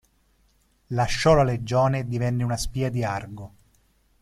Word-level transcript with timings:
Lasciò 0.87 1.35
la 1.35 1.43
Legione 1.43 1.99
e 1.99 2.07
divenne 2.07 2.43
una 2.43 2.57
spia 2.57 2.89
di 2.89 3.03
Argo. 3.03 3.53